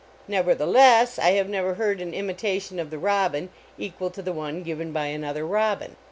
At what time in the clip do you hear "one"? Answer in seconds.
4.33-4.63